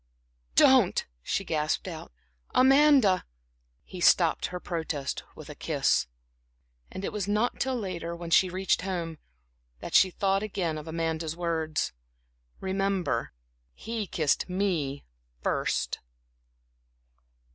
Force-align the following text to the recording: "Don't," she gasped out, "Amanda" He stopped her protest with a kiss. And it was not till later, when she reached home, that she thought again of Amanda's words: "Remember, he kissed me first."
"Don't," 0.55 1.05
she 1.21 1.43
gasped 1.43 1.87
out, 1.87 2.11
"Amanda" 2.55 3.23
He 3.83 4.01
stopped 4.01 4.47
her 4.47 4.59
protest 4.59 5.21
with 5.35 5.47
a 5.47 5.53
kiss. 5.53 6.07
And 6.91 7.05
it 7.05 7.13
was 7.13 7.27
not 7.27 7.59
till 7.59 7.75
later, 7.75 8.15
when 8.15 8.31
she 8.31 8.49
reached 8.49 8.81
home, 8.81 9.19
that 9.79 9.93
she 9.93 10.09
thought 10.09 10.41
again 10.41 10.79
of 10.79 10.87
Amanda's 10.87 11.35
words: 11.37 11.93
"Remember, 12.59 13.31
he 13.75 14.07
kissed 14.07 14.49
me 14.49 15.05
first." 15.43 15.99